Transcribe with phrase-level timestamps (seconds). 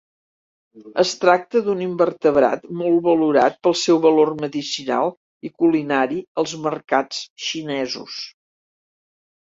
[1.01, 5.13] Es tracta d'un invertebrat molt valorat pel seu valor medicinal
[5.51, 8.17] i culinari als mercats xinesos.